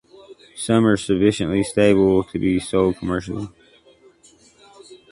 Some 0.55 0.87
are 0.87 0.97
sufficiently 0.97 1.61
stable 1.61 2.23
to 2.23 2.39
be 2.39 2.59
sold 2.59 2.97
commercially. 2.97 3.49